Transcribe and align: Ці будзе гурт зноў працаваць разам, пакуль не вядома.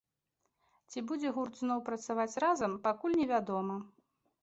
Ці 0.91 1.03
будзе 1.11 1.35
гурт 1.35 1.53
зноў 1.61 1.85
працаваць 1.91 2.39
разам, 2.47 2.71
пакуль 2.89 3.19
не 3.25 3.33
вядома. 3.37 3.83